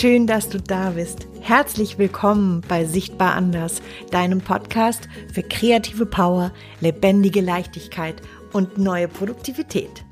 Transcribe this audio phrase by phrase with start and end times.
[0.00, 1.26] Schön, dass du da bist.
[1.42, 8.22] Herzlich willkommen bei Sichtbar Anders, deinem Podcast für kreative Power, lebendige Leichtigkeit
[8.54, 10.06] und neue Produktivität.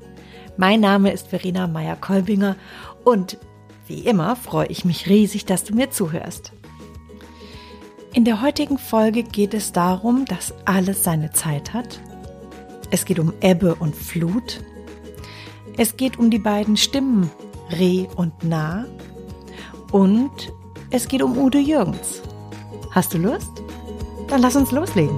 [0.57, 2.55] Mein Name ist Verena Meyer-Kolbinger
[3.03, 3.39] und
[3.87, 6.51] wie immer freue ich mich riesig, dass du mir zuhörst.
[8.13, 11.99] In der heutigen Folge geht es darum, dass alles seine Zeit hat.
[12.91, 14.59] Es geht um Ebbe und Flut.
[15.77, 17.31] Es geht um die beiden Stimmen
[17.71, 18.85] Reh und Nah
[19.91, 20.53] und
[20.91, 22.21] es geht um Udo Jürgens.
[22.91, 23.51] Hast du Lust?
[24.27, 25.17] Dann lass uns loslegen.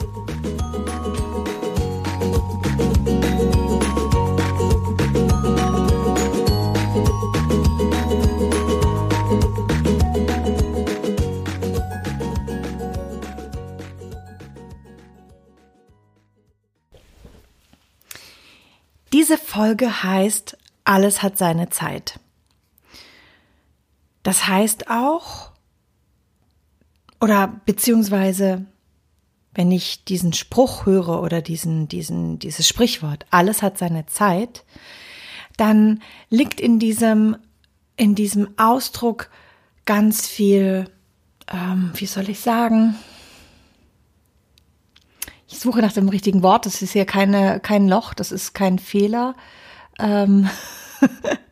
[19.13, 22.20] Diese Folge heißt Alles hat seine Zeit.
[24.31, 25.51] Das heißt auch,
[27.19, 28.65] oder beziehungsweise,
[29.53, 34.63] wenn ich diesen Spruch höre oder diesen, diesen, dieses Sprichwort, alles hat seine Zeit,
[35.57, 37.35] dann liegt in diesem,
[37.97, 39.29] in diesem Ausdruck
[39.83, 40.89] ganz viel,
[41.51, 42.95] ähm, wie soll ich sagen?
[45.49, 46.65] Ich suche nach dem richtigen Wort.
[46.65, 49.35] Das ist hier keine, kein Loch, das ist kein Fehler.
[49.99, 50.49] Ähm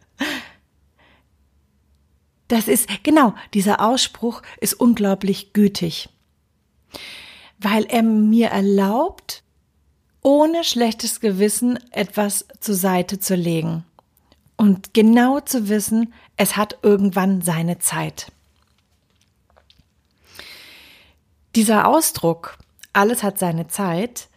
[2.49, 6.09] Das ist, genau, dieser Ausspruch ist unglaublich gütig,
[7.59, 9.43] weil er mir erlaubt,
[10.21, 13.85] ohne schlechtes Gewissen etwas zur Seite zu legen
[14.57, 18.31] und genau zu wissen, es hat irgendwann seine Zeit.
[21.55, 22.57] Dieser Ausdruck,
[22.93, 24.27] alles hat seine Zeit,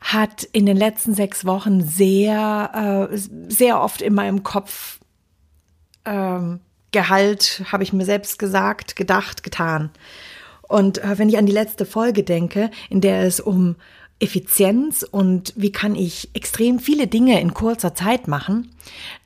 [0.00, 3.16] hat in den letzten sechs Wochen sehr, äh,
[3.48, 5.00] sehr oft in meinem Kopf
[6.04, 6.60] ähm,
[6.92, 9.90] Gehalt, habe ich mir selbst gesagt, gedacht, getan.
[10.62, 13.76] Und äh, wenn ich an die letzte Folge denke, in der es um
[14.20, 18.72] Effizienz und wie kann ich extrem viele Dinge in kurzer Zeit machen,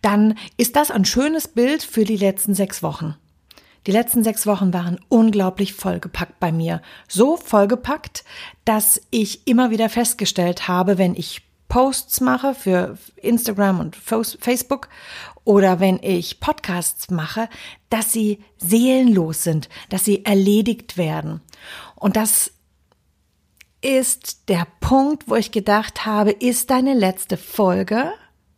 [0.03, 3.17] dann ist das ein schönes Bild für die letzten sechs Wochen.
[3.87, 6.83] Die letzten sechs Wochen waren unglaublich vollgepackt bei mir.
[7.09, 8.25] So vollgepackt,
[8.65, 14.89] dass ich immer wieder festgestellt habe, wenn ich Posts mache für Instagram und Facebook
[15.45, 17.49] oder wenn ich Podcasts mache,
[17.91, 21.41] dass sie seelenlos sind, dass sie erledigt werden.
[21.97, 22.53] Und das
[23.81, 28.13] ist der Punkt, wo ich gedacht habe, ist deine letzte Folge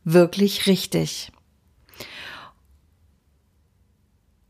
[0.04, 1.32] wirklich richtig?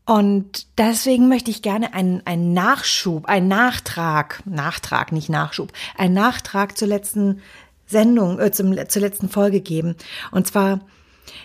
[0.05, 6.77] Und deswegen möchte ich gerne einen, einen Nachschub, einen Nachtrag, Nachtrag, nicht Nachschub, einen Nachtrag
[6.77, 7.41] zur letzten
[7.87, 9.95] Sendung, äh, zum, zur letzten Folge geben.
[10.31, 10.81] Und zwar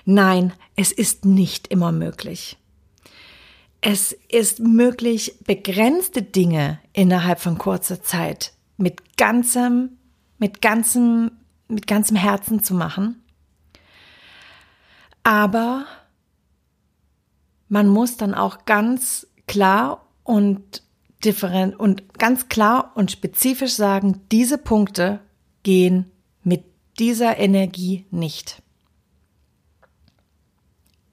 [0.05, 2.57] Nein, es ist nicht immer möglich.
[3.81, 9.99] Es ist möglich, begrenzte Dinge innerhalb von kurzer Zeit mit ganzem,
[10.39, 11.33] mit ganzem,
[11.69, 13.23] mit ganzem Herzen zu machen.
[15.23, 15.87] Aber
[17.69, 20.83] man muss dann auch ganz klar und
[21.25, 25.21] different und ganz klar und spezifisch sagen, diese Punkte
[25.63, 26.11] gehen
[26.43, 26.65] mit
[26.99, 28.63] dieser Energie nicht.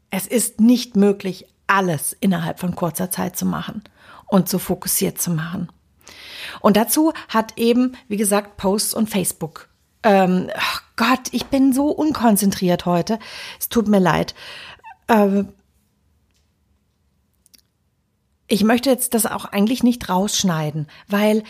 [0.09, 3.83] Es ist nicht möglich, alles innerhalb von kurzer Zeit zu machen
[4.27, 5.69] und so fokussiert zu machen.
[6.61, 9.69] Und dazu hat eben, wie gesagt, Posts und Facebook.
[10.03, 13.19] Ähm, oh Gott, ich bin so unkonzentriert heute.
[13.59, 14.33] Es tut mir leid.
[15.09, 15.49] Ähm,
[18.47, 21.43] ich möchte jetzt das auch eigentlich nicht rausschneiden, weil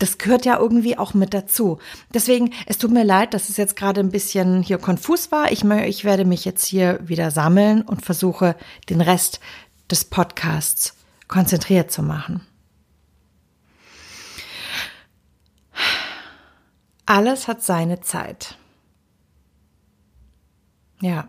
[0.00, 1.78] das gehört ja irgendwie auch mit dazu.
[2.12, 5.52] Deswegen, es tut mir leid, dass es jetzt gerade ein bisschen hier konfus war.
[5.52, 8.56] Ich, ich werde mich jetzt hier wieder sammeln und versuche,
[8.88, 9.40] den Rest
[9.90, 10.96] des Podcasts
[11.28, 12.40] konzentriert zu machen.
[17.04, 18.56] Alles hat seine Zeit.
[21.02, 21.28] Ja.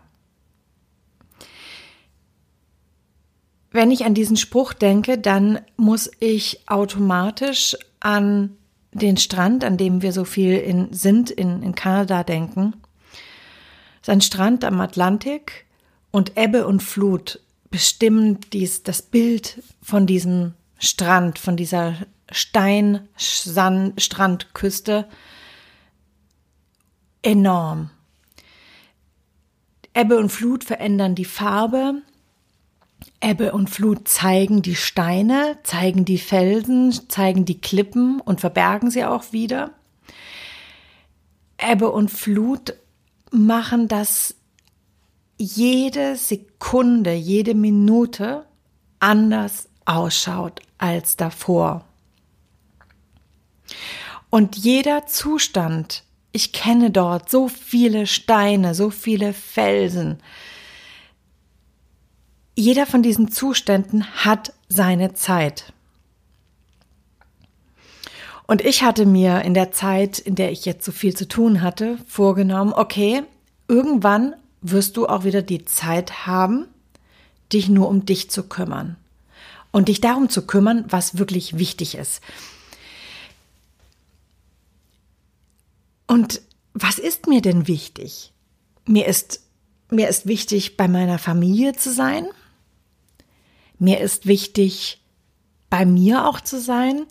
[3.70, 8.56] Wenn ich an diesen Spruch denke, dann muss ich automatisch an
[8.92, 12.74] den Strand, an dem wir so viel in, sind, in, in Kanada denken.
[14.00, 15.66] Es ist ein Strand am Atlantik
[16.10, 17.38] und Ebbe und Flut
[17.70, 21.94] bestimmen dies, das Bild von diesem Strand, von dieser
[22.30, 25.06] Stein-Strandküste
[27.22, 27.90] enorm.
[29.94, 32.02] Ebbe und Flut verändern die Farbe,
[33.24, 39.04] Ebbe und Flut zeigen die Steine, zeigen die Felsen, zeigen die Klippen und verbergen sie
[39.04, 39.70] auch wieder.
[41.56, 42.74] Ebbe und Flut
[43.30, 44.34] machen das
[45.38, 48.44] jede Sekunde, jede Minute
[48.98, 51.84] anders ausschaut als davor.
[54.30, 56.02] Und jeder Zustand,
[56.32, 60.18] ich kenne dort so viele Steine, so viele Felsen,
[62.54, 65.72] jeder von diesen Zuständen hat seine Zeit.
[68.46, 71.62] Und ich hatte mir in der Zeit, in der ich jetzt so viel zu tun
[71.62, 73.22] hatte, vorgenommen, okay,
[73.68, 76.66] irgendwann wirst du auch wieder die Zeit haben,
[77.52, 78.96] dich nur um dich zu kümmern
[79.70, 82.20] und dich darum zu kümmern, was wirklich wichtig ist.
[86.06, 86.42] Und
[86.74, 88.32] was ist mir denn wichtig?
[88.86, 89.40] Mir ist,
[89.90, 92.26] mir ist wichtig, bei meiner Familie zu sein.
[93.82, 95.02] Mir ist wichtig,
[95.68, 97.04] bei mir auch zu sein.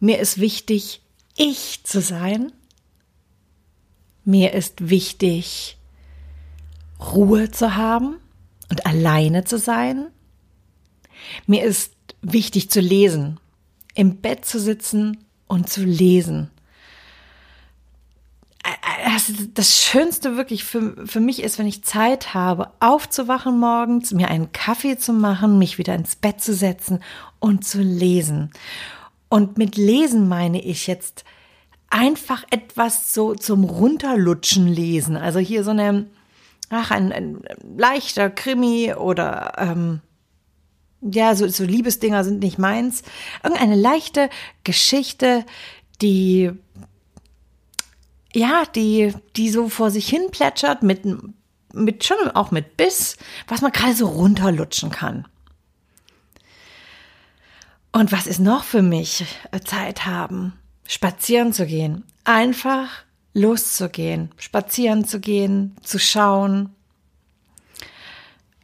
[0.00, 1.00] Mir ist wichtig,
[1.34, 2.52] ich zu sein.
[4.26, 5.78] Mir ist wichtig,
[7.00, 8.18] Ruhe zu haben
[8.68, 10.08] und alleine zu sein.
[11.46, 13.40] Mir ist wichtig zu lesen,
[13.94, 16.50] im Bett zu sitzen und zu lesen
[19.04, 24.28] das, das Schönste wirklich für, für mich ist, wenn ich Zeit habe, aufzuwachen morgens, mir
[24.28, 27.02] einen Kaffee zu machen, mich wieder ins Bett zu setzen
[27.38, 28.50] und zu lesen.
[29.28, 31.24] Und mit Lesen meine ich jetzt
[31.88, 35.16] einfach etwas so zum Runterlutschen lesen.
[35.16, 36.06] Also hier so eine,
[36.68, 37.42] ach, ein, ein
[37.76, 40.00] leichter Krimi oder ähm,
[41.00, 43.02] ja, so, so Liebesdinger sind nicht meins.
[43.42, 44.28] Irgendeine leichte
[44.64, 45.44] Geschichte,
[46.02, 46.52] die
[48.34, 51.02] ja, die, die so vor sich hin plätschert mit,
[51.72, 53.16] mit schon auch mit Biss,
[53.48, 55.26] was man gerade so runterlutschen kann.
[57.92, 60.52] Und was ist noch für mich äh, Zeit haben?
[60.86, 62.04] Spazieren zu gehen.
[62.24, 62.88] Einfach
[63.32, 66.74] loszugehen, spazieren zu gehen, zu schauen.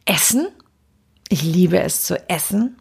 [0.05, 0.47] Essen.
[1.29, 2.77] Ich liebe es zu essen.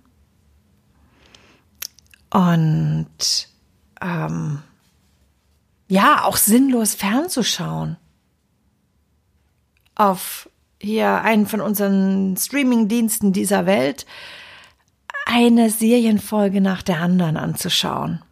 [2.31, 3.49] Und
[4.01, 4.63] ähm,
[5.89, 7.97] ja, auch sinnlos fernzuschauen.
[9.95, 10.49] Auf
[10.81, 14.07] hier einen von unseren Streaming-Diensten dieser Welt
[15.27, 18.23] eine Serienfolge nach der anderen anzuschauen.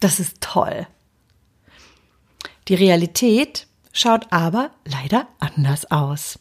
[0.00, 0.86] Das ist toll.
[2.68, 6.38] Die Realität schaut aber leider anders aus.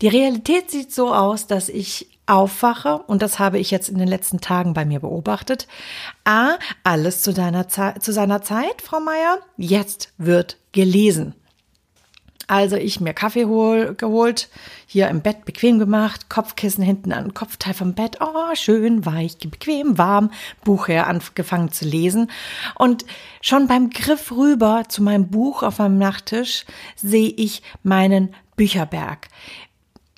[0.00, 4.08] Die Realität sieht so aus, dass ich aufwache, und das habe ich jetzt in den
[4.08, 5.66] letzten Tagen bei mir beobachtet,
[6.24, 11.34] A, alles zu, deiner Ze zu seiner Zeit, Frau Meier, jetzt wird gelesen.
[12.50, 14.48] Also ich mir Kaffee hol, geholt,
[14.86, 19.98] hier im Bett bequem gemacht, Kopfkissen hinten an Kopfteil vom Bett, oh schön weich, bequem,
[19.98, 20.30] warm,
[20.64, 22.30] Buch her angefangen zu lesen
[22.74, 23.04] und
[23.42, 26.64] schon beim Griff rüber zu meinem Buch auf meinem Nachttisch
[26.96, 29.28] sehe ich meinen Bücherberg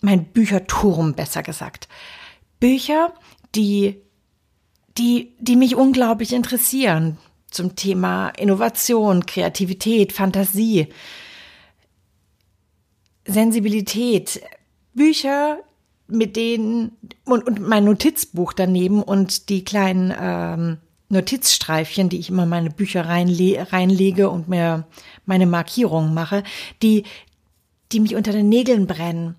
[0.02, 1.88] mein Bücherturm, besser gesagt.
[2.58, 3.12] Bücher,
[3.55, 4.00] die,
[4.99, 7.19] die, die mich unglaublich interessieren
[7.50, 10.88] zum Thema Innovation, Kreativität, Fantasie,
[13.26, 14.41] Sensibilität.
[14.94, 15.58] Bücher,
[16.08, 16.93] mit denen
[17.25, 23.06] und, und mein Notizbuch daneben und die kleinen ähm, Notizstreifchen, die ich immer meine Bücher
[23.06, 24.87] reinle reinlege und mir
[25.26, 26.42] meine Markierungen mache,
[26.83, 27.04] die,
[27.92, 29.37] die mich unter den Nägeln brennen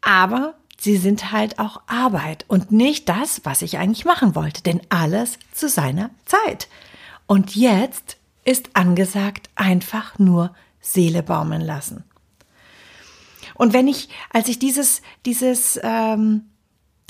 [0.00, 4.80] aber sie sind halt auch Arbeit und nicht das, was ich eigentlich machen wollte, denn
[4.88, 6.68] alles zu seiner Zeit.
[7.26, 12.04] Und jetzt ist angesagt, einfach nur Seele baumeln lassen.
[13.54, 16.44] Und wenn ich, als ich dieses, dieses, ähm,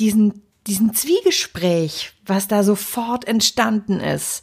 [0.00, 4.42] diesen, diesen Zwiegespräch, was da sofort entstanden ist,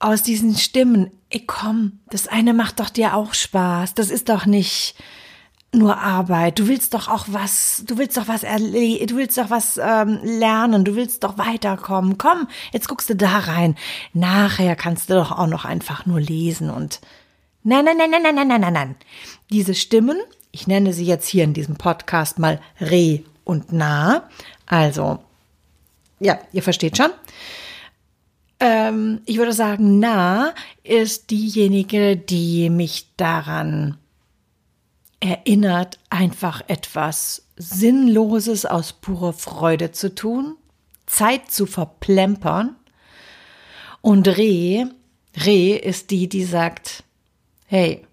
[0.00, 4.46] aus diesen Stimmen, ey komm, das eine macht doch dir auch Spaß, das ist doch
[4.46, 4.96] nicht,
[5.72, 6.58] nur Arbeit.
[6.58, 10.20] Du willst doch auch was, du willst doch was erle du willst doch was ähm,
[10.22, 12.18] lernen, du willst doch weiterkommen.
[12.18, 13.76] Komm, jetzt guckst du da rein.
[14.12, 17.00] Nachher kannst du doch auch noch einfach nur lesen und
[17.62, 18.96] nein, nein, nein, nein, nein, nein, nein, nein, nein.
[19.50, 20.18] Diese Stimmen,
[20.50, 24.28] ich nenne sie jetzt hier in diesem Podcast mal Re und Na.
[24.66, 25.20] Also,
[26.18, 27.10] ja, ihr versteht schon.
[28.58, 33.99] Ähm, ich würde sagen, Na ist diejenige, die mich daran
[35.20, 40.56] erinnert, einfach etwas Sinnloses aus purer Freude zu tun,
[41.06, 42.76] Zeit zu verplempern.
[44.00, 44.86] Und Reh,
[45.44, 47.04] Reh ist die, die sagt,
[47.66, 48.06] hey,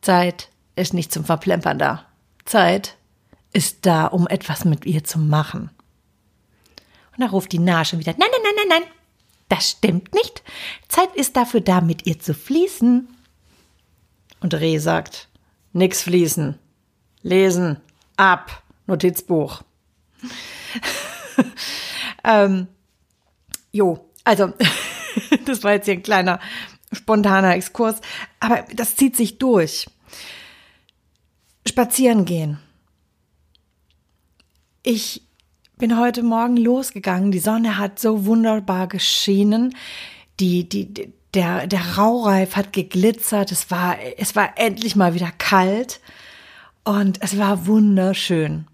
[0.00, 2.06] Zeit ist nicht zum Verplempern da.
[2.44, 2.96] Zeit
[3.52, 5.70] ist da, um etwas mit ihr zu machen.
[7.12, 8.90] Und da ruft die Nasche wieder, nein, nein, nein, nein, nein,
[9.48, 10.42] das stimmt nicht.
[10.88, 13.08] Zeit ist dafür da, mit ihr zu fließen.
[14.40, 15.28] Und Reh sagt,
[15.76, 16.58] Nix fließen.
[17.22, 17.76] Lesen.
[18.16, 18.62] Ab.
[18.86, 19.62] Notizbuch.
[22.24, 22.68] ähm,
[23.72, 24.54] jo, also
[25.44, 26.40] das war jetzt hier ein kleiner
[26.92, 28.00] spontaner Exkurs,
[28.40, 29.86] aber das zieht sich durch.
[31.68, 32.58] Spazieren gehen.
[34.82, 35.26] Ich
[35.76, 37.32] bin heute Morgen losgegangen.
[37.32, 39.76] Die Sonne hat so wunderbar geschienen.
[40.40, 43.52] Die, die, der, der Raureif hat geglitzert.
[43.52, 46.00] Es war, es war endlich mal wieder kalt.
[46.82, 48.66] Und es war wunderschön.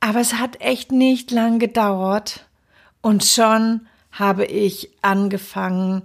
[0.00, 2.46] Aber es hat echt nicht lang gedauert.
[3.00, 6.02] Und schon habe ich angefangen,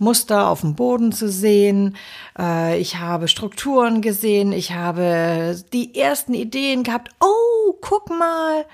[0.00, 1.96] Muster auf dem Boden zu sehen.
[2.38, 4.52] Äh, ich habe Strukturen gesehen.
[4.52, 7.10] Ich habe die ersten Ideen gehabt.
[7.20, 8.64] Oh, guck mal.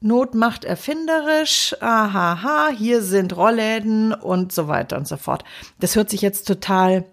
[0.00, 1.74] Not macht erfinderisch.
[1.80, 5.44] Ahaha, hier sind Rollläden und so weiter und so fort.
[5.80, 7.04] Das hört sich jetzt total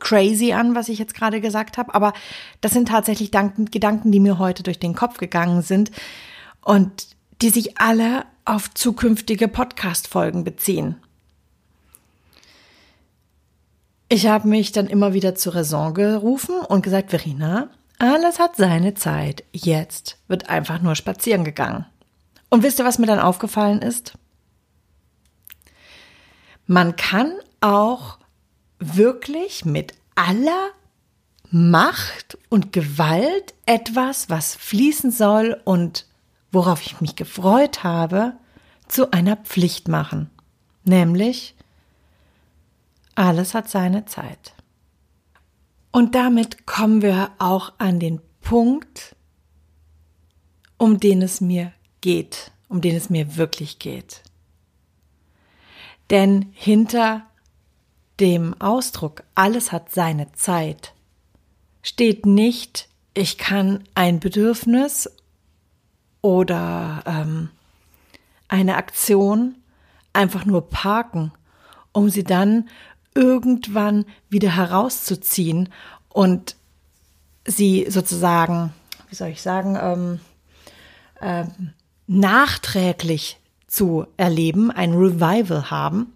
[0.00, 2.12] crazy an, was ich jetzt gerade gesagt habe, aber
[2.60, 5.92] das sind tatsächlich Gedanken, die mir heute durch den Kopf gegangen sind
[6.62, 7.08] und
[7.42, 10.96] die sich alle auf zukünftige Podcast-Folgen beziehen.
[14.08, 18.94] Ich habe mich dann immer wieder zur Raison gerufen und gesagt, Verena, alles hat seine
[18.94, 19.44] Zeit.
[19.52, 21.86] Jetzt wird einfach nur spazieren gegangen.
[22.50, 24.14] Und wisst ihr, was mir dann aufgefallen ist?
[26.66, 28.18] Man kann auch
[28.78, 30.70] wirklich mit aller
[31.50, 36.06] Macht und Gewalt etwas, was fließen soll und
[36.52, 38.32] worauf ich mich gefreut habe,
[38.88, 40.30] zu einer Pflicht machen.
[40.84, 41.54] Nämlich
[43.14, 44.54] alles hat seine Zeit.
[45.94, 49.14] Und damit kommen wir auch an den Punkt,
[50.76, 54.22] um den es mir geht, um den es mir wirklich geht.
[56.10, 57.22] Denn hinter
[58.18, 60.94] dem Ausdruck alles hat seine Zeit
[61.80, 65.08] steht nicht, ich kann ein Bedürfnis
[66.22, 67.50] oder ähm,
[68.48, 69.54] eine Aktion
[70.12, 71.30] einfach nur parken,
[71.92, 72.68] um sie dann
[73.14, 75.68] irgendwann wieder herauszuziehen
[76.08, 76.56] und
[77.46, 78.72] sie sozusagen,
[79.08, 80.20] wie soll ich sagen, ähm,
[81.20, 81.72] ähm,
[82.06, 86.12] nachträglich zu erleben, ein Revival haben.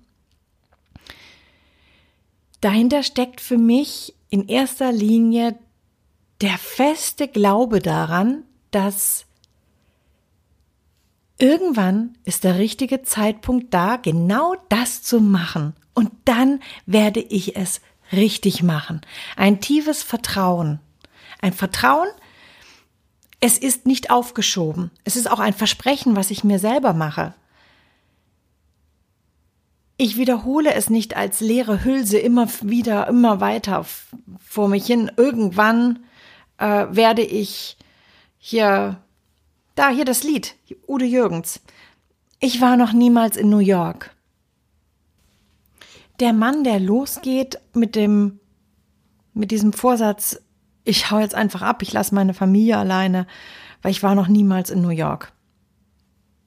[2.61, 5.57] Dahinter steckt für mich in erster Linie
[6.41, 9.27] der feste Glaube daran, dass
[11.39, 17.81] irgendwann ist der richtige Zeitpunkt da, genau das zu machen, und dann werde ich es
[18.13, 19.01] richtig machen.
[19.35, 20.79] Ein tiefes Vertrauen.
[21.41, 22.07] Ein Vertrauen,
[23.41, 24.93] es ist nicht aufgeschoben.
[25.03, 27.35] Es ist auch ein Versprechen, was ich mir selber mache.
[29.97, 33.85] Ich wiederhole es nicht als leere Hülse immer wieder, immer weiter
[34.39, 35.11] vor mich hin.
[35.17, 36.05] Irgendwann
[36.59, 37.77] äh, werde ich
[38.39, 39.03] hier,
[39.75, 40.55] da hier das Lied,
[40.87, 41.61] Ude Jürgens.
[42.39, 44.15] Ich war noch niemals in New York
[46.21, 48.41] der Mann, der losgeht mit dem,
[49.35, 50.41] mit diesem Vorsatz,
[50.85, 53.27] ich hau jetzt einfach ab, ich lasse meine Familie alleine,
[53.83, 55.33] weil ich war noch niemals in New York.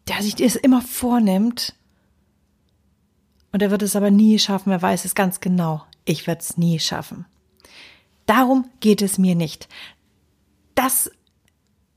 [0.08, 1.76] Der sich das immer vornimmt
[3.52, 6.58] und er wird es aber nie schaffen, er weiß es ganz genau, ich werde es
[6.58, 7.26] nie schaffen.
[8.26, 9.68] Darum geht es mir nicht.
[10.76, 11.12] Das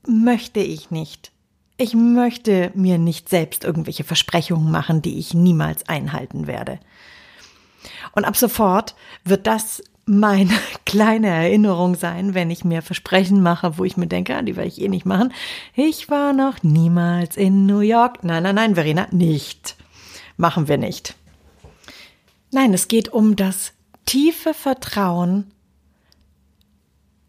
[0.07, 1.31] möchte ich nicht.
[1.77, 6.79] Ich möchte mir nicht selbst irgendwelche Versprechungen machen, die ich niemals einhalten werde.
[8.13, 10.53] Und ab sofort wird das meine
[10.85, 14.69] kleine Erinnerung sein, wenn ich mir Versprechen mache, wo ich mir denke, ah, die werde
[14.69, 15.33] ich eh nicht machen.
[15.75, 18.23] Ich war noch niemals in New York.
[18.23, 19.75] Nein, nein, nein, Verena, nicht.
[20.37, 21.15] Machen wir nicht.
[22.51, 23.73] Nein, es geht um das
[24.05, 25.51] tiefe Vertrauen,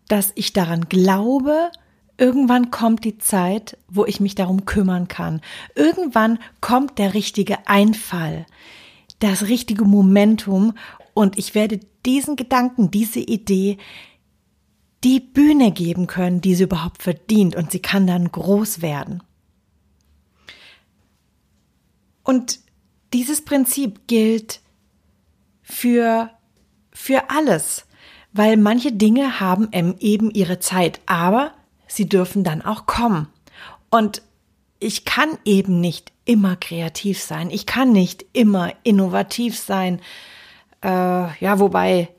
[0.09, 1.71] dass ich daran glaube,
[2.19, 5.41] irgendwann kommt die Zeit, wo ich mich darum kümmern kann.
[5.75, 8.47] Irgendwann kommt der richtige Einfall
[9.19, 10.75] das richtige Momentum
[11.15, 13.79] und ich werde diesen Gedanken, diese Idee
[15.05, 19.23] die Bühne geben können, die sie überhaupt verdient und sie kann dann groß werden.
[22.25, 22.59] Und
[23.13, 24.61] dieses Prinzip gilt
[25.63, 26.31] für,
[26.91, 27.87] für alles,
[28.33, 31.55] weil manche Dinge haben eben ihre Zeit, aber
[31.87, 33.29] sie dürfen dann auch kommen.
[33.91, 34.23] Und
[34.81, 37.49] ich kann eben nicht immer kreativ sein.
[37.51, 40.01] Ich kann nicht immer innovativ sein.
[40.83, 42.11] Äh, ja, wobei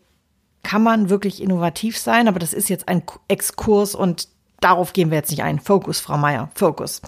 [0.63, 5.17] kann man wirklich innovativ sein, aber das ist jetzt ein Exkurs und darauf gehen wir
[5.17, 5.59] jetzt nicht ein.
[5.59, 7.01] Fokus, Frau Meier, Fokus.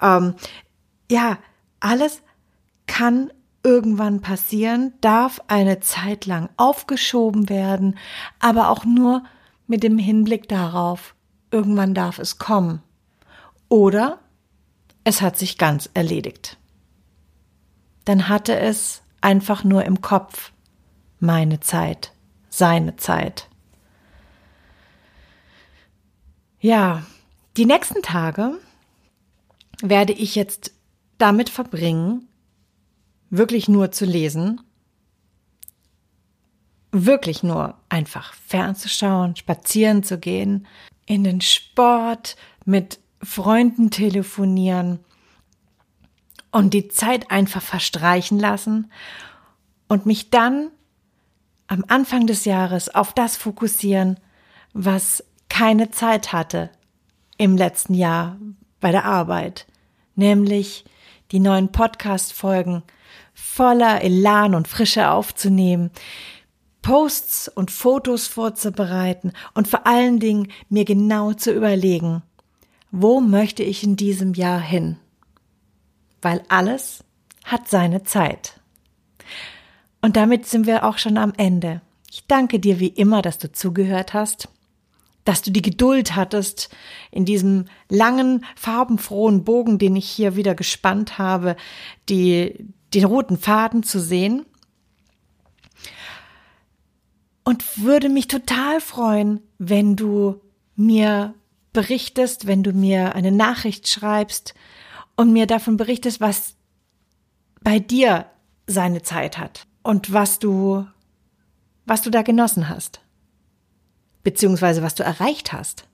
[0.00, 0.34] Ähm,
[1.10, 1.38] ja,
[1.80, 2.22] alles
[2.86, 3.32] kann
[3.64, 7.98] irgendwann passieren, darf eine Zeit lang aufgeschoben werden,
[8.40, 9.22] aber auch nur
[9.66, 11.14] mit dem Hinblick darauf,
[11.50, 12.82] irgendwann darf es kommen.
[13.68, 14.18] Oder
[15.04, 16.58] es hat sich ganz erledigt.
[18.04, 20.52] Dann hatte es einfach nur im Kopf
[21.20, 22.12] meine Zeit,
[22.50, 23.48] seine Zeit.
[26.60, 27.02] Ja,
[27.56, 28.58] die nächsten Tage
[29.80, 30.72] werde ich jetzt
[31.18, 32.28] damit verbringen,
[33.30, 34.60] wirklich nur zu lesen,
[36.92, 40.66] wirklich nur einfach fernzuschauen, spazieren zu gehen,
[41.06, 44.98] in den Sport, mit Freunden telefonieren
[46.50, 48.90] und die Zeit einfach verstreichen lassen
[49.88, 50.70] und mich dann
[51.66, 54.18] am Anfang des Jahres auf das fokussieren,
[54.72, 56.70] was keine Zeit hatte
[57.38, 58.38] im letzten Jahr
[58.80, 59.66] bei der Arbeit,
[60.14, 60.84] nämlich
[61.30, 62.82] die neuen Podcast-Folgen
[63.32, 65.90] voller Elan und Frische aufzunehmen,
[66.82, 72.22] Posts und Fotos vorzubereiten und vor allen Dingen mir genau zu überlegen,
[72.92, 74.98] wo möchte ich in diesem Jahr hin?
[76.20, 77.02] Weil alles
[77.42, 78.60] hat seine Zeit.
[80.02, 81.80] Und damit sind wir auch schon am Ende.
[82.10, 84.48] Ich danke dir wie immer, dass du zugehört hast,
[85.24, 86.68] dass du die Geduld hattest,
[87.10, 91.56] in diesem langen, farbenfrohen Bogen, den ich hier wieder gespannt habe,
[92.10, 94.44] die, den roten Faden zu sehen.
[97.44, 100.40] Und würde mich total freuen, wenn du
[100.76, 101.34] mir
[101.72, 104.54] berichtest, wenn du mir eine Nachricht schreibst
[105.16, 106.56] und mir davon berichtest, was
[107.62, 108.26] bei dir
[108.66, 110.86] seine Zeit hat und was du,
[111.86, 113.00] was du da genossen hast,
[114.22, 115.86] beziehungsweise was du erreicht hast.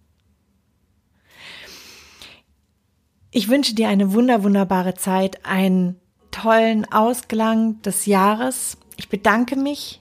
[3.31, 8.79] Ich wünsche dir eine wunder, wunderbare Zeit, einen tollen Ausklang des Jahres.
[8.97, 10.01] Ich bedanke mich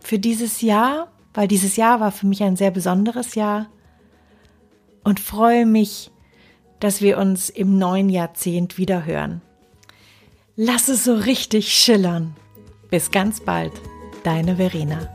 [0.00, 3.68] für dieses Jahr, weil dieses Jahr war für mich ein sehr besonderes Jahr
[5.06, 6.10] und freue mich,
[6.80, 9.40] dass wir uns im neuen Jahrzehnt wieder hören.
[10.56, 12.34] Lass es so richtig schillern.
[12.90, 13.72] Bis ganz bald,
[14.24, 15.08] deine Verena.